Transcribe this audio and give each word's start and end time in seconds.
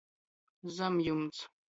Zamjumts. 0.77 1.39